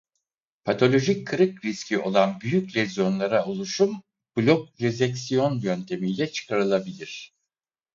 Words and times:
Patolojik 0.63 1.27
kırık 1.27 1.65
riski 1.65 1.99
olan 1.99 2.41
büyük 2.41 2.75
lezyonlara 2.75 3.45
oluşum 3.45 4.03
blok 4.37 4.69
rezeksiyon 4.81 5.59
yöntemiyle 5.59 6.31
çıkarılabilir. 6.31 7.33